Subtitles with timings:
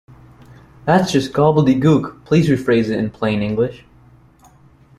[0.85, 2.25] That’s just gobbledegook!
[2.25, 3.85] Please rephrase it in plain English